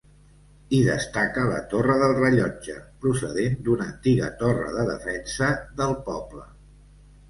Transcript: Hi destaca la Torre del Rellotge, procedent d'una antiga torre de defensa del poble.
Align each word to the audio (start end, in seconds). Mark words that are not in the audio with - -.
Hi 0.77 0.79
destaca 0.87 1.43
la 1.49 1.59
Torre 1.73 1.99
del 2.05 2.15
Rellotge, 2.21 2.79
procedent 3.05 3.61
d'una 3.71 3.89
antiga 3.93 4.35
torre 4.43 4.77
de 4.81 4.91
defensa 4.93 5.57
del 5.81 5.99
poble. 6.13 6.53